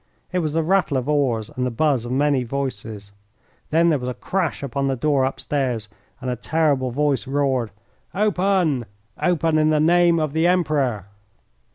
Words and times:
It 0.31 0.39
was 0.39 0.53
the 0.53 0.63
rattle 0.63 0.97
of 0.97 1.07
oars 1.07 1.51
and 1.55 1.63
the 1.63 1.69
buzz 1.69 2.05
of 2.05 2.11
many 2.11 2.43
voices. 2.43 3.11
Then 3.69 3.89
there 3.89 3.99
was 3.99 4.09
a 4.09 4.15
crash 4.15 4.63
upon 4.63 4.87
the 4.87 4.95
door 4.95 5.25
upstairs, 5.25 5.89
and 6.19 6.27
a 6.31 6.35
terrible 6.35 6.89
voice 6.89 7.27
roared: 7.27 7.69
"Open! 8.15 8.87
Open 9.21 9.59
in 9.59 9.69
the 9.69 9.79
name 9.79 10.19
of 10.19 10.33
the 10.33 10.47
Emperor!" 10.47 11.05